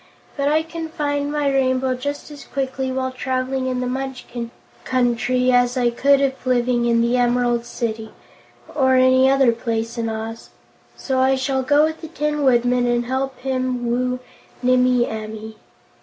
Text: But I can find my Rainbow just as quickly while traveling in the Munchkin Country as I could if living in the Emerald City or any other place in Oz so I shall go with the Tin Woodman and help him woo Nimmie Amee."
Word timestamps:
But 0.35 0.47
I 0.47 0.63
can 0.63 0.89
find 0.89 1.31
my 1.31 1.47
Rainbow 1.53 1.93
just 1.93 2.31
as 2.31 2.43
quickly 2.43 2.91
while 2.91 3.11
traveling 3.11 3.67
in 3.67 3.81
the 3.81 3.85
Munchkin 3.85 4.49
Country 4.83 5.51
as 5.51 5.77
I 5.77 5.91
could 5.91 6.19
if 6.21 6.43
living 6.43 6.85
in 6.85 7.01
the 7.01 7.17
Emerald 7.17 7.65
City 7.67 8.09
or 8.73 8.95
any 8.95 9.29
other 9.29 9.51
place 9.51 9.99
in 9.99 10.09
Oz 10.09 10.49
so 10.97 11.19
I 11.19 11.35
shall 11.35 11.61
go 11.61 11.83
with 11.83 12.01
the 12.01 12.07
Tin 12.07 12.41
Woodman 12.41 12.87
and 12.87 13.05
help 13.05 13.37
him 13.41 13.85
woo 13.85 14.19
Nimmie 14.63 15.05
Amee." 15.05 15.57